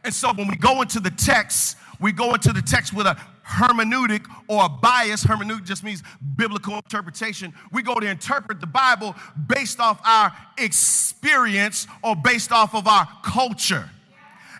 And 0.03 0.13
so 0.13 0.33
when 0.33 0.47
we 0.47 0.55
go 0.55 0.81
into 0.81 0.99
the 0.99 1.11
text, 1.11 1.77
we 1.99 2.11
go 2.11 2.33
into 2.33 2.53
the 2.53 2.61
text 2.61 2.93
with 2.93 3.05
a 3.05 3.17
hermeneutic 3.45 4.25
or 4.47 4.65
a 4.65 4.69
bias. 4.69 5.23
Hermeneutic 5.23 5.65
just 5.65 5.83
means 5.83 6.03
biblical 6.37 6.75
interpretation. 6.75 7.53
We 7.71 7.81
go 7.81 7.95
to 7.95 8.07
interpret 8.07 8.61
the 8.61 8.67
Bible 8.67 9.15
based 9.47 9.79
off 9.79 9.99
our 10.05 10.31
experience 10.57 11.87
or 12.03 12.15
based 12.15 12.51
off 12.51 12.75
of 12.75 12.87
our 12.87 13.07
culture. 13.23 13.89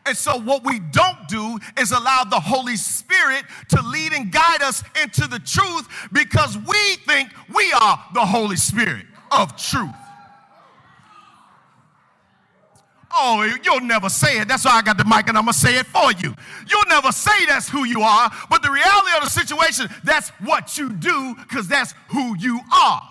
And 0.10 0.17
so, 0.17 0.39
what 0.39 0.65
we 0.65 0.80
don't 0.80 1.28
do 1.28 1.60
is 1.78 1.91
allow 1.91 2.24
the 2.24 2.39
Holy 2.39 2.78
Spirit 2.78 3.43
to 3.67 3.80
lead 3.84 4.12
and 4.12 4.32
guide 4.32 4.63
us 4.63 4.84
into 5.04 5.28
the 5.28 5.38
truth 5.38 5.88
because 6.12 6.58
we 6.58 6.95
think 7.06 7.30
we 7.54 7.72
are 7.80 8.04
the 8.15 8.26
Holy 8.26 8.56
Spirit 8.56 9.06
of 9.32 9.56
truth. 9.56 9.93
Oh, 13.12 13.43
you'll 13.63 13.82
never 13.82 14.10
say 14.10 14.39
it. 14.39 14.48
That's 14.48 14.65
why 14.65 14.72
I 14.72 14.82
got 14.82 14.98
the 14.98 15.06
mic 15.06 15.30
and 15.30 15.38
I'm 15.38 15.43
going 15.43 15.54
to 15.54 15.60
say 15.60 15.78
it 15.78 15.86
for 15.86 16.12
you. 16.13 16.34
You'll 16.67 16.89
never 16.89 17.12
say 17.12 17.45
that's 17.45 17.69
who 17.69 17.84
you 17.84 18.02
are, 18.02 18.32
but 18.50 18.63
the 18.63 18.72
reality 18.72 19.10
of 19.15 19.24
the 19.26 19.30
situation, 19.30 19.89
that's 20.04 20.30
what 20.39 20.76
you 20.76 20.91
do 20.91 21.36
because 21.36 21.67
that's 21.67 21.93
who 22.10 22.36
you 22.36 22.60
are. 22.74 23.02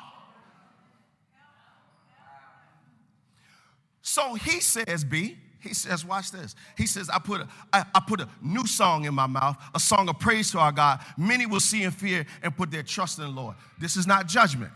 So 4.03 4.35
he 4.35 4.59
says, 4.59 5.05
B, 5.05 5.37
he 5.61 5.75
says, 5.75 6.05
watch 6.05 6.31
this. 6.31 6.55
He 6.77 6.87
says, 6.87 7.11
I 7.11 7.19
put, 7.19 7.41
a, 7.41 7.49
I, 7.73 7.85
I 7.95 8.01
put 8.07 8.21
a 8.21 8.29
new 8.41 8.67
song 8.67 9.07
in 9.07 9.15
my 9.15 9.27
mouth, 9.27 9.57
a 9.75 9.81
song 9.81 10.09
of 10.09 10.19
praise 10.19 10.53
to 10.53 10.59
our 10.59 10.71
God. 10.71 11.01
Many 11.17 11.47
will 11.47 11.61
see 11.61 11.83
and 11.83 11.95
fear 11.95 12.27
and 12.43 12.57
put 12.57 12.71
their 12.71 12.85
trust 12.85 13.19
in 13.19 13.25
the 13.25 13.31
Lord. 13.31 13.57
This 13.79 13.97
is 13.97 14.07
not 14.07 14.29
judgment. 14.29 14.71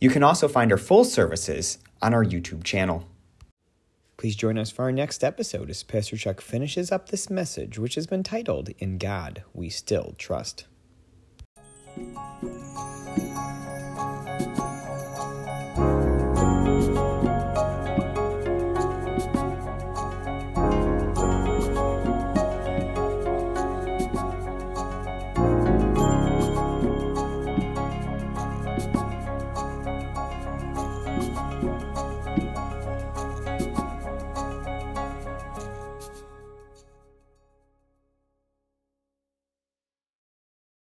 You 0.00 0.10
can 0.10 0.22
also 0.22 0.48
find 0.48 0.70
our 0.72 0.78
full 0.78 1.04
services 1.04 1.78
on 2.02 2.12
our 2.14 2.24
YouTube 2.24 2.64
channel. 2.64 3.08
Please 4.16 4.36
join 4.36 4.56
us 4.56 4.70
for 4.70 4.84
our 4.84 4.92
next 4.92 5.22
episode 5.22 5.68
as 5.68 5.82
Pastor 5.82 6.16
Chuck 6.16 6.40
finishes 6.40 6.90
up 6.90 7.08
this 7.08 7.28
message, 7.28 7.78
which 7.78 7.96
has 7.96 8.06
been 8.06 8.22
titled, 8.22 8.70
In 8.78 8.98
God 8.98 9.42
We 9.52 9.68
Still 9.68 10.14
Trust. 10.16 10.66